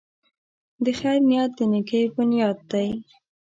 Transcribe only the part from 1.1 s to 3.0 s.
نیت د نېکۍ بنیاد دی.